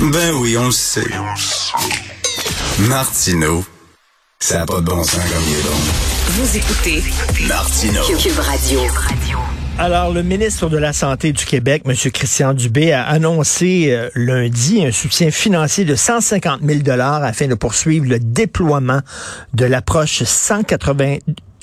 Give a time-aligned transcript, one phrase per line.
[0.00, 1.04] Ben oui, on le sait.
[2.88, 3.62] Martineau,
[4.38, 5.76] ça n'a pas de bon sens comme il est bon.
[6.30, 7.04] Vous écoutez
[7.46, 8.00] Martineau.
[8.18, 8.80] Cube Radio.
[9.78, 11.94] Alors, le ministre de la Santé du Québec, M.
[12.12, 18.06] Christian Dubé, a annoncé euh, lundi un soutien financier de 150 000 afin de poursuivre
[18.06, 19.00] le déploiement
[19.52, 21.18] de l'approche 180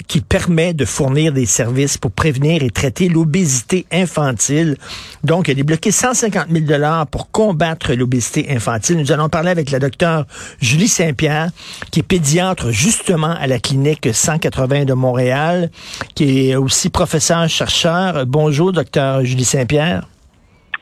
[0.08, 4.78] qui permet de fournir des services pour prévenir et traiter l'obésité infantile.
[5.24, 8.98] Donc, il a débloqué 150 000 dollars pour combattre l'obésité infantile.
[8.98, 10.25] Nous allons parler avec la docteure
[10.62, 11.50] Julie Saint-Pierre,
[11.92, 15.70] qui est pédiatre justement à la clinique 180 de Montréal,
[16.15, 18.26] qui est aussi professeur-chercheur.
[18.26, 20.07] Bonjour, docteur Julie Saint-Pierre.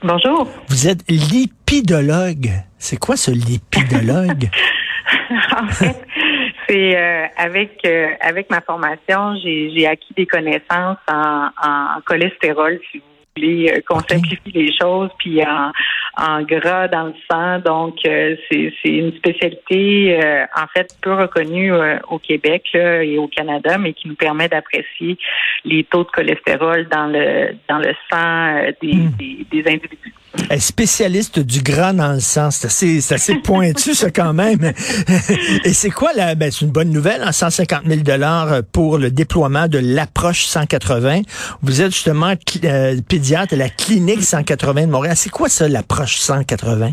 [0.03, 0.47] Bonjour.
[0.67, 2.51] Vous êtes lipidologue.
[2.77, 4.49] C'est quoi ce lipidologue?
[5.59, 5.95] en fait,
[6.67, 12.79] c'est euh, avec euh, avec ma formation, j'ai acquis des connaissances en, en cholestérol,
[13.35, 15.71] voulez, euh, qu'on simplifie les choses, puis en,
[16.17, 17.59] en gras dans le sang.
[17.59, 20.19] Donc, c'est une spécialité,
[20.55, 21.71] en fait, peu reconnue
[22.09, 25.17] au Québec et au Canada, mais qui nous permet d'apprécier
[25.65, 29.11] les taux de cholestérol dans le dans le sang des, Hmm.
[29.19, 30.13] des, des individus.
[30.49, 32.51] Elle est spécialiste du gras dans le sang.
[32.51, 34.59] C'est assez, c'est assez pointu, ça, quand même.
[35.63, 39.11] Et c'est quoi la, ben, c'est une bonne nouvelle, en 150 000 dollars pour le
[39.11, 41.21] déploiement de l'approche 180.
[41.61, 42.33] Vous êtes justement
[42.65, 42.95] euh,
[43.33, 45.15] à la clinique 180 de Montréal.
[45.15, 46.91] C'est quoi ça, l'approche 180?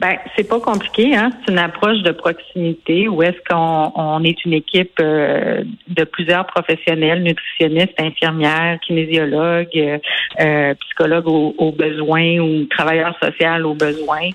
[0.00, 1.30] Ben, c'est pas compliqué, hein.
[1.44, 6.46] C'est une approche de proximité où est-ce qu'on on est une équipe euh, de plusieurs
[6.46, 9.98] professionnels, nutritionnistes, infirmières, kinésiologues, euh,
[10.40, 14.30] euh, psychologues aux, besoins ou travailleurs sociaux aux besoins.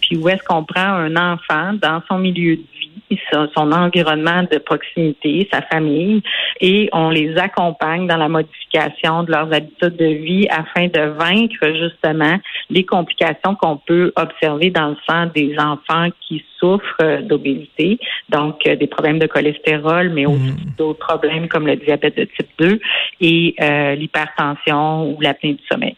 [0.00, 2.89] Puis où est-ce qu'on prend un enfant dans son milieu de vie,
[3.32, 6.22] son, son environnement de proximité, sa famille,
[6.60, 11.74] et on les accompagne dans la modification de leurs habitudes de vie afin de vaincre
[11.74, 12.38] justement
[12.68, 18.66] les complications qu'on peut observer dans le sang des enfants qui souffrent euh, d'obésité, donc
[18.66, 22.80] euh, des problèmes de cholestérol, mais aussi d'autres problèmes comme le diabète de type 2
[23.20, 25.96] et euh, l'hypertension ou l'apnée du sommeil.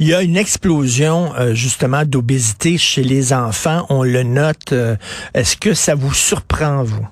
[0.00, 3.86] Il y a une explosion, euh, justement, d'obésité chez les enfants.
[3.90, 4.72] On le note.
[4.72, 4.96] Euh,
[5.34, 7.06] Est-ce que ça vous surprend, vous?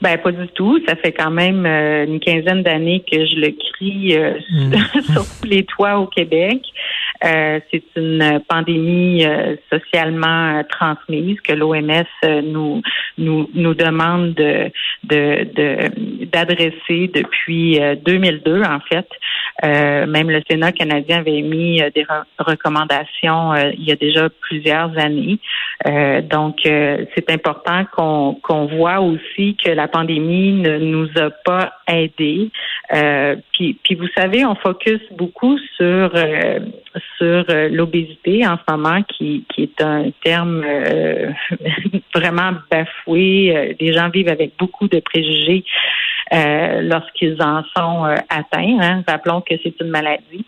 [0.00, 0.78] Ben pas du tout.
[0.86, 4.34] Ça fait quand même euh, une quinzaine d'années que je le crie euh,
[5.12, 6.60] sur tous les toits au Québec.
[7.24, 12.82] Euh, c'est une pandémie euh, socialement euh, transmise que l'OMS euh, nous
[13.18, 14.70] nous nous demande de
[15.04, 19.08] de de- d'adresser depuis euh, 2002 en fait.
[19.64, 24.28] Euh, même le Sénat canadien avait euh, des re- recommandations euh, il y a déjà
[24.40, 25.38] plusieurs années.
[25.86, 31.30] Euh, donc, euh, c'est important qu'on qu'on voit aussi que la pandémie ne nous a
[31.44, 32.50] pas aidés.
[32.94, 36.60] Euh, puis, puis, vous savez, on focus beaucoup sur euh,
[37.18, 41.30] sur euh, l'obésité en ce moment, qui, qui est un terme euh,
[42.14, 43.56] vraiment bafoué.
[43.56, 45.64] Euh, Les gens vivent avec beaucoup de préjugés
[46.32, 48.78] lorsqu'ils en sont atteints.
[48.80, 49.04] hein.
[49.06, 50.44] Rappelons que c'est une maladie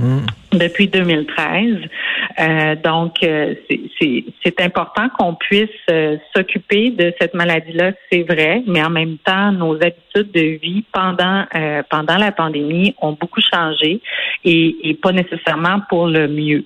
[0.00, 0.26] Hmm.
[0.50, 1.76] depuis 2013.
[2.40, 3.54] Euh, donc, euh,
[4.00, 9.52] c'est important qu'on puisse euh, s'occuper de cette maladie-là, c'est vrai, mais en même temps,
[9.52, 14.00] nos habitudes de vie pendant euh, pendant la pandémie ont beaucoup changé
[14.44, 16.64] et, et pas nécessairement pour le mieux.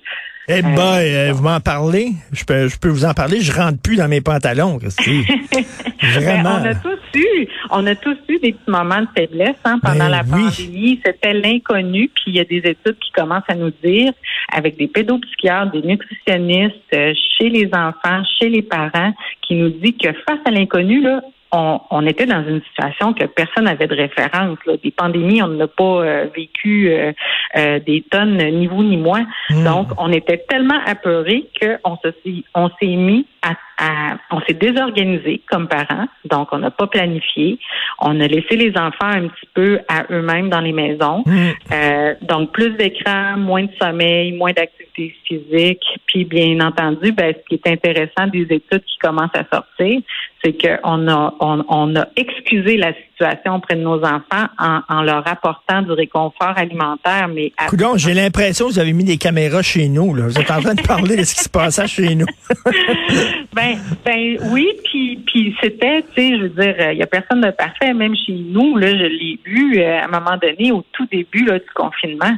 [0.51, 2.13] Eh ben, euh, vous m'en parlez?
[2.31, 3.39] Je peux, je peux vous en parler.
[3.39, 6.55] Je rentre plus dans mes pantalons, Vraiment.
[6.61, 10.05] on a tous eu, on a tous eu des petits moments de faiblesse hein, pendant
[10.05, 10.45] Ben la oui.
[10.45, 11.01] pandémie.
[11.05, 12.09] C'était l'inconnu.
[12.15, 14.11] Puis il y a des études qui commencent à nous dire,
[14.51, 19.95] avec des pédopsychiatres, des nutritionnistes, euh, chez les enfants, chez les parents, qui nous dit
[19.95, 21.21] que face à l'inconnu, là,
[21.51, 24.57] on, on était dans une situation que personne n'avait de référence.
[24.65, 24.73] Là.
[24.83, 27.11] Des pandémies, on n'a pas euh, vécu euh,
[27.57, 29.21] euh, des tonnes, ni vous ni moi.
[29.49, 29.63] Hmm.
[29.63, 34.53] Donc, on était tellement apeurés qu'on se s'est- on s'est mis à, à- on s'est
[34.53, 36.07] désorganisé comme parents.
[36.25, 37.57] Donc, on n'a pas planifié.
[37.99, 41.23] On a laissé les enfants un petit peu à eux-mêmes dans les maisons.
[41.25, 41.49] Hmm.
[41.71, 45.83] Euh, donc, plus d'écran, moins de sommeil, moins d'activité physique.
[46.07, 50.01] Puis, bien entendu, ben, ce qui est intéressant des études qui commencent à sortir,
[50.43, 55.01] c'est qu'on a, on, on a excusé la situation auprès de nos enfants en, en
[55.01, 57.27] leur apportant du réconfort alimentaire.
[57.33, 60.13] Mais Coudon, j'ai l'impression que vous avez mis des caméras chez nous.
[60.15, 60.23] Là.
[60.27, 62.25] Vous êtes en train de parler de ce qui se passait chez nous.
[63.53, 67.41] ben, ben oui, puis puis c'était, tu sais, je veux dire, il y a personne
[67.41, 68.77] de parfait, même chez nous.
[68.77, 72.35] Là, je l'ai vu euh, à un moment donné, au tout début là, du confinement.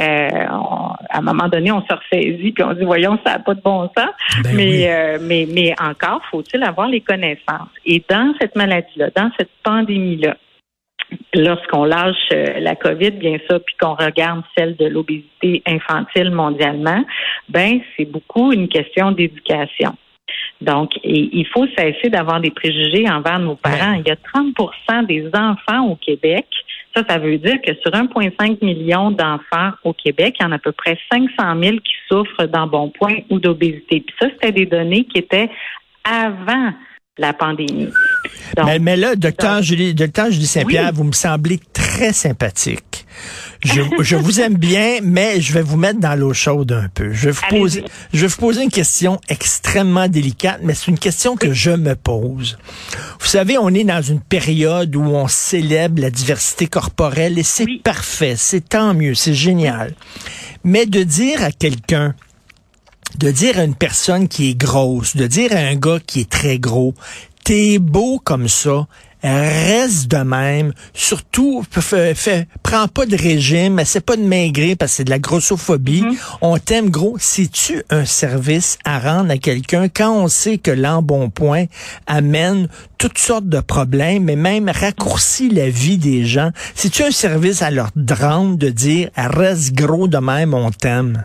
[0.00, 3.38] Euh, on- à un moment donné, on se ressaisit puis on dit, voyons, ça n'a
[3.40, 4.08] pas de bon sens.
[4.44, 4.84] Ben mais, oui.
[4.86, 7.68] euh, mais mais encore, faut-il avoir les connaissances.
[7.84, 10.21] Et dans cette maladie-là, dans cette pandémie-là,
[11.34, 17.04] lorsqu'on lâche euh, la COVID, bien ça, puis qu'on regarde celle de l'obésité infantile mondialement,
[17.48, 19.96] ben c'est beaucoup une question d'éducation.
[20.60, 23.94] Donc, il faut cesser d'avoir des préjugés envers nos parents.
[23.94, 26.46] Il y a 30% des enfants au Québec.
[26.94, 30.56] Ça, ça veut dire que sur 1,5 million d'enfants au Québec, il y en a
[30.56, 34.00] à peu près 500 000 qui souffrent d'embonpoint ou d'obésité.
[34.06, 35.50] Puis ça, c'était des données qui étaient
[36.04, 36.72] avant
[37.18, 37.92] la pandémie.
[38.80, 43.06] mais, là, docteur Julie, docteur Julie Saint-Pierre, vous me semblez très sympathique.
[43.62, 47.12] Je, je, vous aime bien, mais je vais vous mettre dans l'eau chaude un peu.
[47.12, 50.98] Je vais vous poser, je vais vous poser une question extrêmement délicate, mais c'est une
[50.98, 52.58] question que je me pose.
[53.20, 57.66] Vous savez, on est dans une période où on célèbre la diversité corporelle et c'est
[57.84, 59.94] parfait, c'est tant mieux, c'est génial.
[60.64, 62.14] Mais de dire à quelqu'un,
[63.18, 66.30] de dire à une personne qui est grosse, de dire à un gars qui est
[66.30, 66.94] très gros,
[67.44, 68.86] t'es beau comme ça,
[69.22, 70.72] reste de même.
[70.94, 75.18] Surtout, fait, prends pas de régime, essaie pas de maigrir parce que c'est de la
[75.18, 76.02] grossophobie.
[76.02, 76.38] Mm-hmm.
[76.40, 77.16] On t'aime gros.
[77.18, 81.66] Si tu un service à rendre à quelqu'un quand on sait que l'embonpoint
[82.06, 82.68] amène
[82.98, 86.50] toutes sortes de problèmes, mais même raccourcit la vie des gens?
[86.74, 91.24] Si tu un service à leur rendre de dire reste gros de même, on t'aime?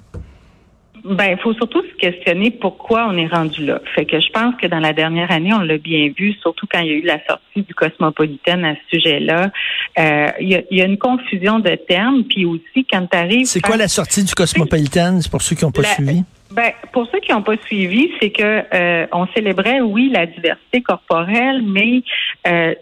[1.10, 3.80] Ben, il faut surtout se questionner pourquoi on est rendu là.
[3.96, 6.80] Fait que je pense que dans la dernière année, on l'a bien vu, surtout quand
[6.80, 9.52] il y a eu la sortie du Cosmopolitan à ce sujet-là.
[10.00, 13.46] Euh, il, y a, une confusion de termes, puis aussi quand tu arrives.
[13.46, 15.22] C'est quoi la sortie du Cosmopolitan?
[15.22, 16.24] C'est pour ceux qui n'ont pas suivi?
[16.58, 20.82] Ben, pour ceux qui n'ont pas suivi, c'est que euh, on célébrait, oui, la diversité
[20.82, 22.02] corporelle, mais
[22.48, 22.74] euh,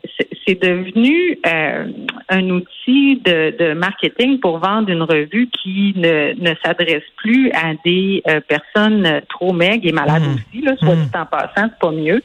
[0.47, 1.87] c'est devenu euh,
[2.29, 7.73] un outil de, de, marketing pour vendre une revue qui ne, ne s'adresse plus à
[7.83, 10.35] des personnes trop maigres et malades mmh.
[10.35, 11.09] aussi, là, soit mmh.
[11.11, 12.23] dit en passant, c'est pas mieux.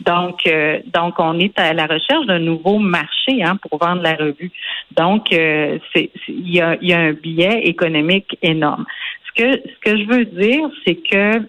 [0.00, 0.42] Donc,
[0.92, 4.50] donc on est à la recherche d'un nouveau marché hein, pour vendre la revue.
[4.94, 8.84] Donc, c'est il y a, y a un biais économique énorme
[9.36, 11.46] ce que, ce que je veux dire, c'est que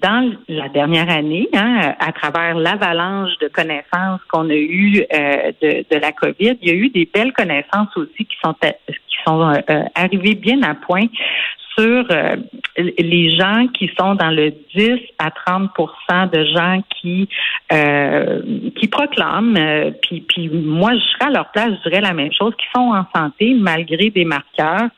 [0.00, 5.84] dans la dernière année, hein, à travers l'avalanche de connaissances qu'on a eues euh, de,
[5.90, 9.42] de, la COVID, il y a eu des belles connaissances aussi qui sont qui sont
[9.42, 11.06] euh, arrivées bien à point
[11.78, 12.36] sur euh,
[12.78, 17.28] les gens qui sont dans le 10 à 30% de gens qui
[17.68, 22.54] qui proclament puis puis moi je serais à leur place je dirais la même chose
[22.56, 24.88] qui sont en santé malgré des marqueurs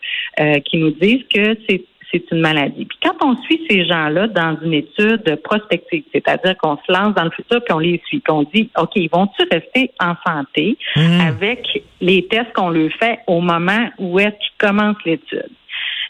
[0.67, 2.87] qui nous disent que c'est c'est une maladie.
[2.87, 7.25] Puis quand on suit ces gens-là dans une étude prospective, c'est-à-dire qu'on se lance dans
[7.25, 11.21] le futur puis on les suit, qu'on dit, OK, ils vont-tu rester en santé mmh.
[11.21, 15.51] avec les tests qu'on leur fait au moment où est-ce qu'ils commencent l'étude?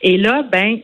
[0.02, 0.78] Et là, ben,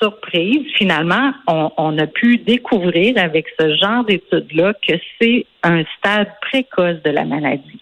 [0.00, 6.30] surprise, finalement, on, on, a pu découvrir avec ce genre d'études-là que c'est un stade
[6.40, 7.80] précoce de la maladie.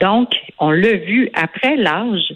[0.00, 2.34] Donc, on l'a vu après l'âge,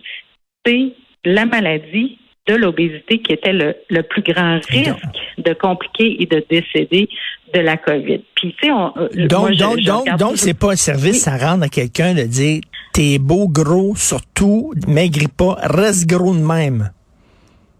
[0.64, 0.92] c'est
[1.24, 4.94] la maladie de l'obésité qui était le, le, plus grand risque
[5.38, 7.08] de compliquer et de décéder
[7.54, 8.20] de la COVID.
[8.34, 11.64] Puis, tu sais, on, euh, donc, donc, donc, donc, c'est pas un service à rendre
[11.64, 12.60] à quelqu'un de dire,
[12.92, 16.90] t'es beau, gros, surtout, maigris pas, reste gros de même.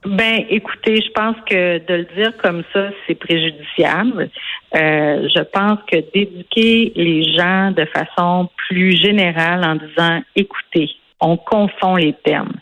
[0.07, 4.31] Ben, écoutez, je pense que de le dire comme ça, c'est préjudiciable.
[4.77, 10.91] Euh, je pense que d'éduquer les gens de façon plus générale en disant, écoutez,
[11.21, 12.53] on confond les termes.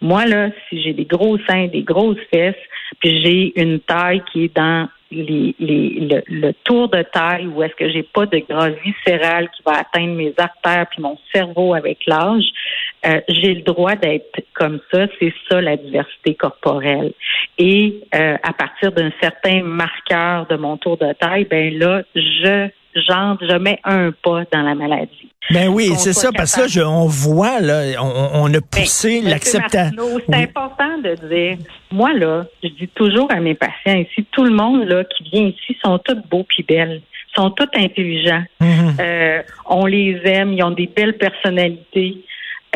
[0.00, 2.54] Moi, là, si j'ai des gros seins, des grosses fesses,
[3.00, 7.74] puis j'ai une taille qui est dans les, les, le, tour de taille où est-ce
[7.74, 11.98] que j'ai pas de gras viscéral qui va atteindre mes artères puis mon cerveau avec
[12.06, 12.44] l'âge,
[13.06, 15.06] euh, j'ai le droit d'être comme ça.
[15.18, 17.12] C'est ça la diversité corporelle.
[17.58, 22.68] Et euh, à partir d'un certain marqueur de mon tour de taille, ben là, je
[23.08, 25.30] j'entre, je mets un pas dans la maladie.
[25.50, 30.02] Ben oui, c'est ça, parce que là, on voit, là, on, a ben, poussé l'acceptation.
[30.26, 31.58] C'est important de dire,
[31.92, 35.42] moi, là, je dis toujours à mes patients ici, tout le monde, là, qui vient
[35.42, 37.02] ici, sont tous beaux puis belles
[37.36, 38.44] sont tous intelligents.
[38.60, 39.00] Mm-hmm.
[39.00, 42.24] euh, on les aime, ils ont des belles personnalités.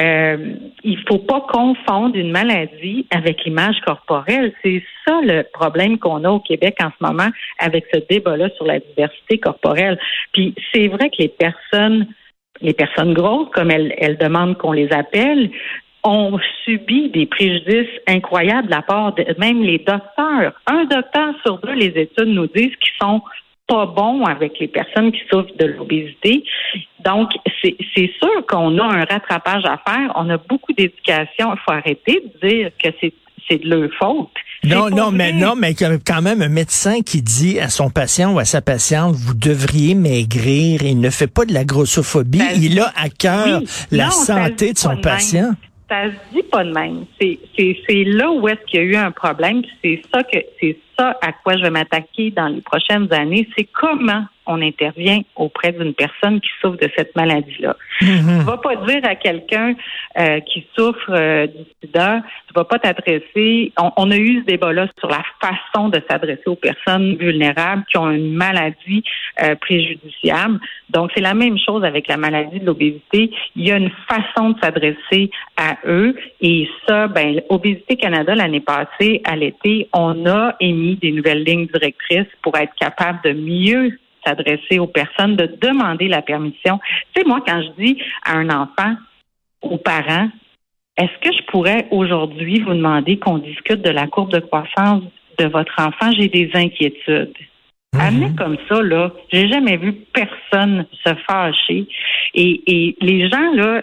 [0.01, 4.53] Euh, il faut pas confondre une maladie avec l'image corporelle.
[4.63, 8.65] C'est ça le problème qu'on a au Québec en ce moment avec ce débat-là sur
[8.65, 9.99] la diversité corporelle.
[10.33, 12.07] Puis c'est vrai que les personnes,
[12.61, 15.51] les personnes grosses, comme elles, elles demandent qu'on les appelle,
[16.05, 20.53] ont subi des préjudices incroyables de la part de même les docteurs.
[20.67, 23.21] Un docteur sur deux, les études nous disent qu'ils sont
[23.69, 26.43] pas bon avec les personnes qui souffrent de l'obésité.
[27.05, 27.31] Donc,
[27.63, 30.13] c'est sûr qu'on a un rattrapage à faire.
[30.17, 31.53] On a beaucoup d'éducation.
[31.53, 34.31] Il faut arrêter de dire que c'est de leur faute.
[34.65, 38.39] Non, non, mais non, mais quand même un médecin qui dit à son patient ou
[38.39, 40.83] à sa patiente, vous devriez maigrir.
[40.83, 42.43] Il ne fait pas de la grossophobie.
[42.57, 43.61] il a à cœur
[43.93, 45.53] la santé de son patient.
[45.89, 47.05] Ça se dit pas de même.
[47.21, 49.63] C'est là où est-ce qu'il y a eu un problème.
[49.83, 53.49] C'est ça que c'est ça à quoi je vais m'attaquer dans les prochaines années.
[53.57, 57.77] C'est comment on intervient auprès d'une personne qui souffre de cette maladie-là.
[58.01, 58.27] Mm-hmm.
[58.27, 59.75] Tu ne vas pas dire à quelqu'un
[60.19, 63.73] euh, qui souffre euh, du sida, tu vas pas t'adresser.
[63.97, 68.11] On, a eu ce débat-là sur la façon de s'adresser aux personnes vulnérables qui ont
[68.11, 69.05] une maladie
[69.43, 70.59] euh, préjudiciable.
[70.89, 73.31] Donc, c'est la même chose avec la maladie de l'obésité.
[73.55, 76.17] Il y a une façon de s'adresser à eux.
[76.41, 81.67] Et ça, ben, Obésité Canada, l'année passée, à l'été, on a émis des nouvelles lignes
[81.67, 86.79] directrices pour être capable de mieux s'adresser aux personnes, de demander la permission.
[87.15, 88.95] Tu sais, moi, quand je dis à un enfant,
[89.63, 90.29] aux parents,
[90.97, 95.03] est-ce que je pourrais aujourd'hui vous demander qu'on discute de la courbe de croissance
[95.39, 96.11] de votre enfant?
[96.13, 97.35] J'ai des inquiétudes.
[97.95, 101.87] Mm Amener comme ça, là, j'ai jamais vu personne se fâcher.
[102.35, 103.83] Et, et les gens, là,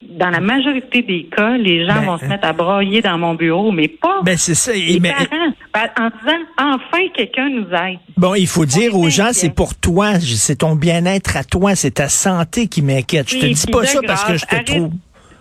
[0.00, 3.34] dans la majorité des cas, les gens ben, vont se mettre à broyer dans mon
[3.34, 4.72] bureau, mais pas ben, c'est ça.
[4.72, 7.98] les parents, ben, en disant enfin quelqu'un nous aide.
[8.16, 11.92] Bon, il faut dire aux gens, c'est pour toi, c'est ton bien-être à toi, c'est
[11.92, 13.28] ta santé qui m'inquiète.
[13.28, 14.90] Je te dis pas ça parce que je te trouve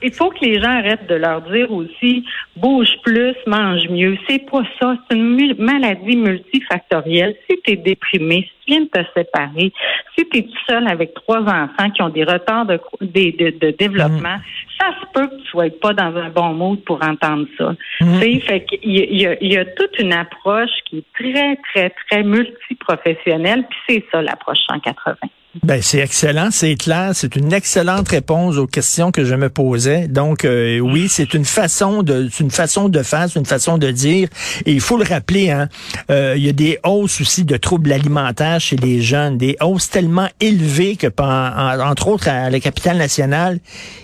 [0.01, 2.23] il faut que les gens arrêtent de leur dire aussi
[2.55, 4.17] bouge plus, mange mieux.
[4.27, 4.95] C'est pas ça.
[5.09, 7.35] C'est une maladie multifactorielle.
[7.49, 9.73] Si tu es déprimé, si tu viens de te séparer,
[10.17, 14.37] si tu es tout seul avec trois enfants qui ont des retards de, de, développement,
[14.37, 14.41] mm.
[14.79, 17.75] ça se peut que tu sois pas dans un bon mood pour entendre ça.
[18.01, 18.39] Mm.
[18.41, 22.23] Fait qu'il y, a, il y a toute une approche qui est très, très, très
[22.23, 25.15] multiprofessionnelle, puis c'est ça l'approche 180.
[25.63, 30.07] Ben, c'est excellent, c'est clair, c'est une excellente réponse aux questions que je me posais.
[30.07, 33.91] Donc euh, oui, c'est une façon de une façon de faire, c'est une façon de
[33.91, 34.29] dire.
[34.65, 35.69] Et il faut le rappeler, hein,
[36.09, 39.89] euh, il y a des hausses aussi de troubles alimentaires chez les jeunes, des hausses
[39.89, 43.59] tellement élevées que entre autres à la capitale nationale,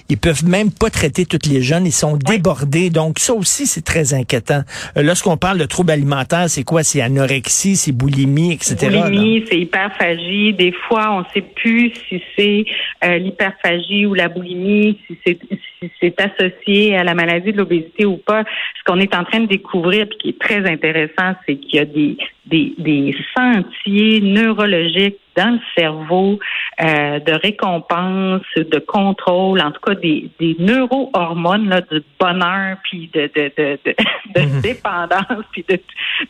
[0.09, 2.89] ils peuvent même pas traiter toutes les jeunes, ils sont débordés.
[2.89, 4.63] Donc ça aussi c'est très inquiétant.
[4.97, 6.83] Euh, lorsqu'on parle de troubles alimentaires, c'est quoi?
[6.83, 8.75] C'est anorexie, c'est boulimie, etc.
[8.89, 10.53] Boulimie, c'est hyperphagie.
[10.53, 12.65] Des fois, on sait plus si c'est
[13.03, 15.39] euh, l'hyperphagie ou la boulimie, si c'est
[15.83, 18.43] si c'est associé à la maladie de l'obésité ou pas.
[18.77, 21.79] Ce qu'on est en train de découvrir, puis qui est très intéressant, c'est qu'il y
[21.79, 26.39] a des, des, des sentiers neurologiques dans le cerveau
[26.79, 33.09] euh, de récompense, de contrôle, en tout cas des, des neurohormones là, de bonheur, puis
[33.13, 33.95] de, de, de, de,
[34.35, 34.61] de mhm.
[34.61, 35.79] dépendance, puis de,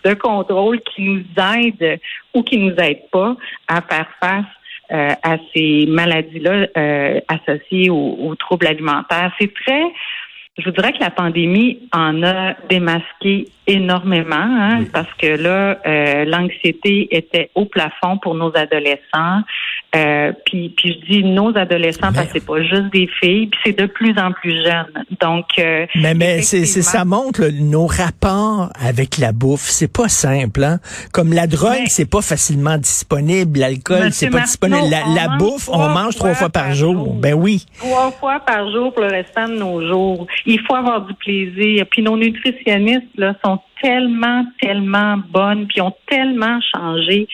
[0.06, 2.00] de contrôle qui nous aident
[2.34, 3.36] ou qui nous aident pas
[3.68, 4.46] à faire face
[4.94, 9.32] euh, à ces maladies-là euh, associées aux, troubles alimentaires.
[9.40, 9.82] C'est très,
[10.58, 16.26] je vous dirais que la pandémie en a démasqué énormément, hein, parce que là, euh,
[16.26, 19.42] l'anxiété était au plafond pour nos adolescents.
[19.96, 23.60] Euh, puis, puis je dis nos adolescents parce que c'est pas juste des filles, puis
[23.64, 25.06] c'est de plus en plus jeune.
[25.22, 30.64] Donc, euh, mais mais c'est ça montre nos rapports avec la bouffe, c'est pas simple.
[30.64, 30.80] Hein?
[31.12, 34.90] Comme la drogue, c'est pas facilement disponible, l'alcool, c'est pas disponible.
[34.90, 37.14] La, bouffe, on mange trois fois par, jour.
[37.14, 37.66] Ben oui.
[37.78, 40.28] Trois fois par jour pour le restant de nos jours.
[40.46, 41.86] Il faut avoir du plaisir.
[41.90, 47.28] Puis nos nutritionnistes là sont tellement, tellement bonnes, puis ont tellement changé.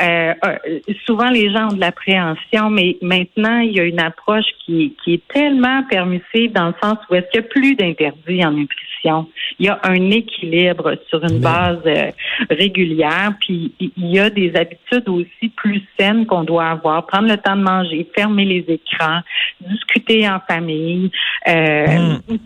[0.00, 0.58] Euh, euh,
[1.06, 5.14] souvent, les gens ont de l'appréhension, mais maintenant, il y a une approche qui, qui
[5.14, 9.28] est tellement permissive dans le sens où est-ce qu'il n'y a plus d'interdits en nutrition.
[9.58, 12.10] Il y a un équilibre sur une base euh,
[12.50, 17.06] régulière, puis il y a des habitudes aussi plus saines qu'on doit avoir.
[17.06, 19.20] Prendre le temps de manger, fermer les écrans,
[19.60, 21.10] discuter en famille,
[21.48, 22.38] euh, mm.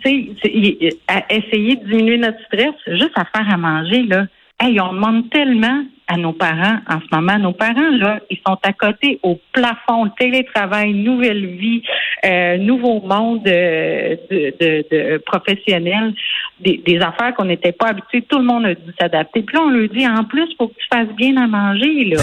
[1.30, 4.26] essayer de diminuer notre stress, juste à faire à manger, là.
[4.58, 7.38] Hey, on demande tellement à nos parents en ce moment.
[7.38, 11.82] Nos parents, là, ils sont à côté au plafond, télétravail, nouvelle vie,
[12.25, 16.14] euh, nouveau monde euh, de, de, de, professionnel,
[16.60, 18.22] des, des affaires qu'on n'était pas habitués.
[18.22, 19.42] Tout le monde a dû s'adapter.
[19.42, 22.22] Puis là, on leur dit, en plus, faut que tu fasses bien à manger, là.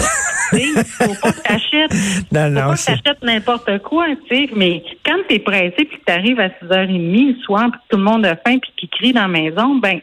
[0.84, 1.92] faut pas que t'achètes.
[2.32, 4.50] Non, non, faut pas que t'achètes n'importe quoi, tu sais.
[4.56, 8.04] Mais quand t'es pressé puis que t'arrives à 6h30 le soir puis que tout le
[8.04, 10.00] monde a faim puis qu'il crie dans la maison, ben,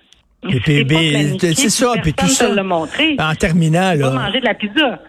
[0.49, 2.49] et puis, c'est ça, puis tout ça.
[3.19, 4.09] En terminant, là.
[4.09, 4.99] manger de la pizza.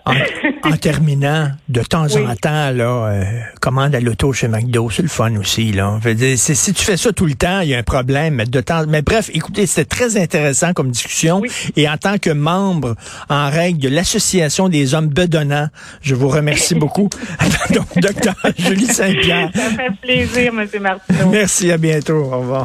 [0.62, 3.24] En, terminant, de temps en temps, là, euh,
[3.60, 5.98] commande à l'auto chez McDo, c'est le fun aussi, là.
[6.36, 8.34] si tu fais ça tout le temps, il y a un problème.
[8.34, 11.42] Mais de temps, mais bref, écoutez, c'était très intéressant comme discussion.
[11.76, 12.94] Et en tant que membre
[13.28, 15.68] en règle de l'association des hommes bedonnants,
[16.02, 17.08] je vous remercie beaucoup.
[17.74, 19.50] Donc, docteur Julie Saint-Pierre.
[19.54, 20.68] Ça fait plaisir, M.
[20.80, 21.30] Martineau.
[21.30, 22.24] Merci, à bientôt.
[22.24, 22.60] Au revoir.